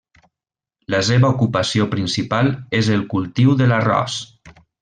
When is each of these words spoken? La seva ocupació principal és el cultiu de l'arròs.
La 0.93 1.01
seva 1.09 1.29
ocupació 1.35 1.87
principal 1.93 2.51
és 2.81 2.91
el 2.97 3.07
cultiu 3.15 3.57
de 3.63 3.73
l'arròs. 3.73 4.21